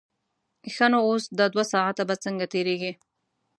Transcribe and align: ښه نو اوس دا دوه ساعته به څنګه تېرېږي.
ښه 0.73 0.85
نو 0.91 0.99
اوس 1.07 1.23
دا 1.37 1.45
دوه 1.53 1.65
ساعته 1.73 2.03
به 2.07 2.15
څنګه 2.23 2.45
تېرېږي. 2.53 2.91